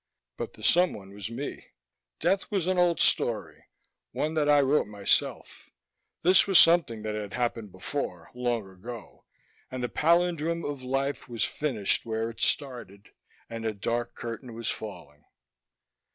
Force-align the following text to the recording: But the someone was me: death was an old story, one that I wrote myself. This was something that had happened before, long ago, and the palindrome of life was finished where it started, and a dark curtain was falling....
But 0.35 0.53
the 0.55 0.63
someone 0.63 1.11
was 1.13 1.29
me: 1.29 1.67
death 2.19 2.49
was 2.49 2.65
an 2.65 2.79
old 2.79 2.99
story, 2.99 3.65
one 4.13 4.33
that 4.33 4.49
I 4.49 4.59
wrote 4.59 4.87
myself. 4.87 5.69
This 6.23 6.47
was 6.47 6.57
something 6.57 7.03
that 7.03 7.13
had 7.13 7.33
happened 7.35 7.71
before, 7.71 8.31
long 8.33 8.67
ago, 8.67 9.25
and 9.69 9.83
the 9.83 9.89
palindrome 9.89 10.65
of 10.65 10.81
life 10.81 11.29
was 11.29 11.43
finished 11.45 12.03
where 12.03 12.31
it 12.31 12.41
started, 12.41 13.11
and 13.47 13.63
a 13.63 13.73
dark 13.75 14.15
curtain 14.15 14.55
was 14.55 14.71
falling.... 14.71 15.23